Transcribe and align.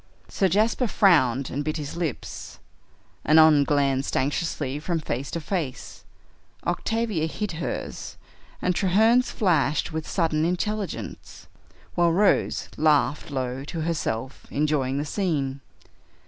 Sir 0.27 0.47
Jasper 0.49 0.87
frowned 0.87 1.51
and 1.51 1.63
bit 1.63 1.77
his 1.77 1.95
lips, 1.95 2.57
Annon 3.23 3.63
glanced 3.65 4.17
anxiously 4.17 4.79
from 4.79 4.99
face 4.99 5.29
to 5.29 5.39
face, 5.39 6.05
Octavia 6.65 7.27
hid 7.27 7.51
hers, 7.51 8.17
and 8.63 8.73
Treherne's 8.73 9.29
flashed 9.29 9.93
with 9.93 10.09
sudden 10.09 10.43
intelligence, 10.43 11.45
while 11.93 12.11
Rose 12.11 12.67
laughed 12.77 13.29
low 13.29 13.63
to 13.65 13.81
herself, 13.81 14.47
enjoying 14.49 14.97
the 14.97 15.05
scene. 15.05 15.61